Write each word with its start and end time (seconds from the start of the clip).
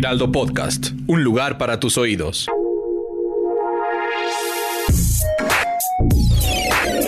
Heraldo 0.00 0.32
Podcast, 0.32 0.92
un 1.08 1.22
lugar 1.22 1.58
para 1.58 1.78
tus 1.78 1.98
oídos. 1.98 2.48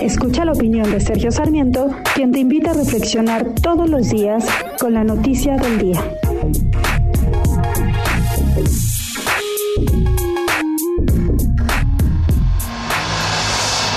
Escucha 0.02 0.45
la 0.45 0.52
opinión 0.52 0.91
de 0.91 1.00
Sergio 1.00 1.30
Sarmiento, 1.30 1.88
quien 2.14 2.33
te 2.33 2.41
invita 2.41 2.73
a 2.73 2.74
reflexionar 2.74 3.55
todos 3.62 3.88
los 3.88 4.10
días 4.10 4.45
con 4.78 4.92
la 4.92 5.05
noticia 5.05 5.56
del 5.56 5.78
día. 5.78 6.05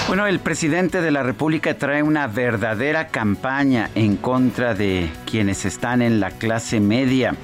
Bueno, 0.08 0.26
el 0.26 0.40
presidente 0.40 1.02
de 1.02 1.12
la 1.12 1.22
República 1.22 1.78
trae 1.78 2.02
una 2.02 2.28
verdadera 2.28 3.10
campaña 3.10 3.90
en 3.94 4.16
contra 4.16 4.74
de 4.74 5.10
quienes 5.30 5.66
están 5.66 6.02
en 6.02 6.22
la 6.22 6.32
clase 6.32 6.80
media. 6.80 7.36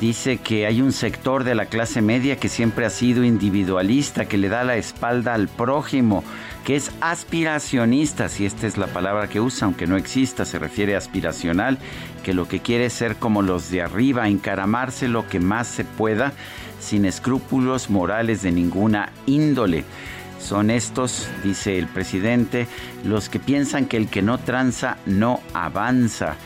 Dice 0.00 0.38
que 0.38 0.66
hay 0.66 0.80
un 0.80 0.92
sector 0.92 1.44
de 1.44 1.54
la 1.54 1.66
clase 1.66 2.00
media 2.00 2.36
que 2.36 2.48
siempre 2.48 2.86
ha 2.86 2.90
sido 2.90 3.24
individualista, 3.24 4.24
que 4.24 4.38
le 4.38 4.48
da 4.48 4.64
la 4.64 4.76
espalda 4.76 5.34
al 5.34 5.48
prójimo, 5.48 6.24
que 6.64 6.76
es 6.76 6.90
aspiracionista, 7.00 8.28
si 8.28 8.46
esta 8.46 8.66
es 8.66 8.78
la 8.78 8.86
palabra 8.86 9.28
que 9.28 9.40
usa, 9.40 9.66
aunque 9.66 9.86
no 9.86 9.96
exista, 9.96 10.46
se 10.46 10.58
refiere 10.58 10.94
a 10.94 10.98
aspiracional, 10.98 11.78
que 12.24 12.32
lo 12.32 12.48
que 12.48 12.60
quiere 12.60 12.86
es 12.86 12.94
ser 12.94 13.16
como 13.16 13.42
los 13.42 13.70
de 13.70 13.82
arriba, 13.82 14.28
encaramarse 14.28 15.08
lo 15.08 15.28
que 15.28 15.40
más 15.40 15.68
se 15.68 15.84
pueda, 15.84 16.32
sin 16.80 17.04
escrúpulos 17.04 17.90
morales 17.90 18.42
de 18.42 18.50
ninguna 18.50 19.12
índole. 19.26 19.84
Son 20.40 20.70
estos, 20.70 21.28
dice 21.44 21.78
el 21.78 21.86
presidente, 21.86 22.66
los 23.04 23.28
que 23.28 23.38
piensan 23.38 23.86
que 23.86 23.98
el 23.98 24.08
que 24.08 24.22
no 24.22 24.38
tranza 24.38 24.96
no 25.06 25.40
avanza. 25.52 26.36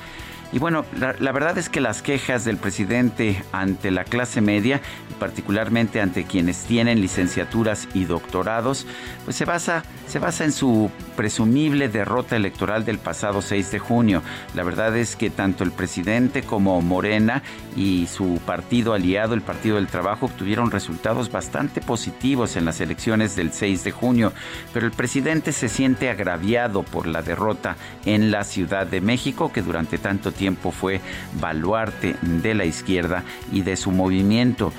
Y 0.53 0.59
bueno, 0.59 0.85
la, 0.99 1.33
verdad 1.33 1.59
es 1.59 1.69
que 1.69 1.81
las 1.81 2.03
quejas 2.03 2.45
del 2.45 2.57
presidente 2.57 3.43
ante 3.53 3.91
la 3.91 4.05
clase 4.05 4.41
media, 4.41 4.81
particularmente 5.19 6.01
ante 6.01 6.25
quienes 6.25 6.65
tienen 6.65 7.01
licenciaturas 7.01 7.89
y 7.95 8.05
doctorados, 8.05 8.87
pues 9.25 9.37
se 9.37 9.45
basa, 9.45 9.83
se 10.07 10.19
basa 10.19 10.45
en 10.45 10.53
su 10.53 10.91
presumible 11.17 11.89
derrota 11.89 12.37
electoral 12.37 12.85
del 12.85 12.99
pasado 12.99 13.43
6 13.43 13.73
de 13.73 13.79
junio. 13.81 14.23
La 14.55 14.63
verdad 14.63 14.97
es 14.97 15.17
que 15.17 15.31
tanto 15.31 15.65
el 15.65 15.73
presidente 15.73 16.43
como 16.43 16.81
Morena 16.81 17.43
y 17.75 18.07
su 18.07 18.41
partido 18.47 18.95
aliado, 18.95 19.35
el 19.35 19.43
Partido 19.43 19.77
del 19.77 19.89
Trabajo, 19.89 20.27
obtuvieron 20.27 20.71
resultados 20.71 21.31
bastante 21.31 21.81
positivos 21.81 22.57
en 22.57 22.65
las 22.65 22.81
elecciones 22.81 23.35
del 23.35 23.53
6 23.53 23.85
de 23.85 23.91
junio, 23.91 24.33
pero 24.73 24.87
el 24.87 24.93
presidente 24.93 25.53
se 25.53 25.69
siente 25.69 26.09
agraviado 26.09 26.83
por 26.83 27.07
la 27.07 27.23
derrota 27.23 27.77
en 28.05 28.31
la 28.31 28.45
Ciudad 28.45 28.87
de 28.87 29.01
México, 29.01 29.53
que 29.53 29.63
durante 29.63 29.99
tanto 29.99 30.33
tiempo 30.33 30.46
fue 30.55 31.01
baluarte 31.41 32.17
de 32.23 32.55
la 32.55 32.65
izquierda 32.65 33.25
y 33.51 33.63
de 33.63 33.77
su 33.77 33.91
movimiento. 33.91 34.73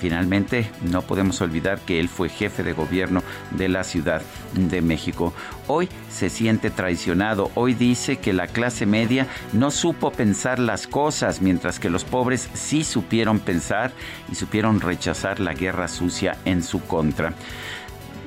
Finalmente, 0.00 0.70
no 0.82 1.02
podemos 1.02 1.42
olvidar 1.42 1.78
que 1.80 2.00
él 2.00 2.08
fue 2.08 2.30
jefe 2.30 2.62
de 2.62 2.72
gobierno 2.72 3.22
de 3.50 3.68
la 3.68 3.84
Ciudad 3.84 4.22
de 4.54 4.80
México. 4.80 5.34
Hoy 5.66 5.90
se 6.08 6.30
siente 6.30 6.70
traicionado. 6.70 7.50
Hoy 7.54 7.74
dice 7.74 8.16
que 8.16 8.32
la 8.32 8.46
clase 8.46 8.86
media 8.86 9.26
no 9.52 9.70
supo 9.70 10.10
pensar 10.10 10.58
las 10.58 10.86
cosas, 10.86 11.42
mientras 11.42 11.78
que 11.78 11.90
los 11.90 12.04
pobres 12.04 12.48
sí 12.54 12.82
supieron 12.82 13.40
pensar 13.40 13.92
y 14.32 14.36
supieron 14.36 14.80
rechazar 14.80 15.38
la 15.38 15.52
guerra 15.52 15.86
sucia 15.86 16.38
en 16.46 16.62
su 16.62 16.80
contra 16.80 17.34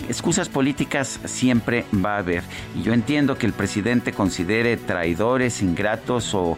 excusas 0.10 0.50
políticas 0.50 1.20
siempre 1.26 1.86
va 1.94 2.16
a 2.16 2.20
haber. 2.20 2.44
Y 2.76 2.84
yo 2.84 2.94
entiendo 2.94 3.38
que 3.38 3.46
el 3.46 3.54
presidente 3.54 4.14
considere 4.14 4.78
traidores, 4.78 5.62
ingratos 5.62 6.34
o, 6.34 6.58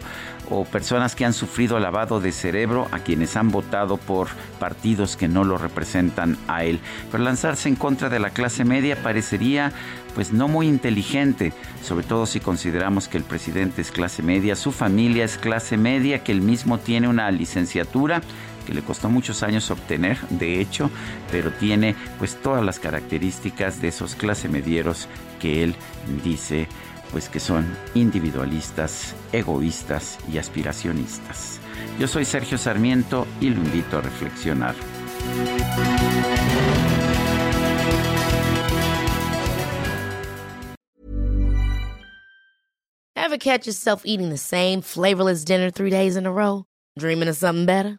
o, 0.50 0.64
personas 0.64 1.14
que 1.14 1.24
han 1.24 1.32
sufrido 1.32 1.78
lavado 1.78 2.20
de 2.20 2.32
cerebro 2.32 2.88
a 2.90 3.00
quienes 3.00 3.36
han 3.36 3.50
votado 3.50 3.96
por 3.96 4.28
partidos 4.58 5.16
que 5.16 5.28
no 5.28 5.44
lo 5.44 5.58
representan 5.58 6.38
a 6.48 6.64
él. 6.64 6.80
Pero 7.10 7.24
lanzarse 7.24 7.68
en 7.68 7.76
contra 7.76 8.08
de 8.08 8.18
la 8.18 8.30
clase 8.30 8.64
media 8.64 9.02
parecería 9.02 9.72
pues 10.14 10.32
no 10.32 10.48
muy 10.48 10.66
inteligente, 10.66 11.52
sobre 11.82 12.06
todo 12.06 12.24
si 12.24 12.40
consideramos 12.40 13.06
que 13.06 13.18
el 13.18 13.24
presidente 13.24 13.82
es 13.82 13.90
clase 13.90 14.22
media, 14.22 14.56
su 14.56 14.72
familia 14.72 15.24
es 15.24 15.36
clase 15.36 15.76
media, 15.76 16.24
que 16.24 16.32
él 16.32 16.40
mismo 16.40 16.78
tiene 16.78 17.06
una 17.06 17.30
licenciatura 17.30 18.22
que 18.66 18.74
le 18.74 18.82
costó 18.82 19.08
muchos 19.08 19.42
años 19.42 19.70
obtener, 19.70 20.18
de 20.28 20.60
hecho, 20.60 20.90
pero 21.30 21.50
tiene 21.52 21.94
pues 22.18 22.36
todas 22.42 22.62
las 22.64 22.78
características 22.78 23.80
de 23.80 23.88
esos 23.88 24.14
clase 24.14 24.48
medieros 24.48 25.08
que 25.40 25.64
él 25.64 25.74
dice 26.22 26.68
pues 27.12 27.28
que 27.28 27.40
son 27.40 27.66
individualistas, 27.94 29.14
egoístas 29.32 30.18
y 30.30 30.38
aspiracionistas. 30.38 31.60
Yo 31.98 32.08
soy 32.08 32.24
Sergio 32.24 32.58
Sarmiento 32.58 33.26
y 33.40 33.50
lo 33.50 33.62
invito 33.62 33.98
a 33.98 34.00
reflexionar. 34.00 34.74
Ever 43.14 43.38
catch 43.38 43.66
yourself 43.66 44.02
eating 44.04 44.30
the 44.30 44.38
same 44.38 44.82
flavorless 44.82 45.44
dinner 45.44 45.70
three 45.70 45.90
days 45.90 46.16
in 46.16 46.26
a 46.26 46.32
row? 46.32 46.64
Dreaming 46.98 47.28
of 47.28 47.36
something 47.36 47.66
better? 47.66 47.98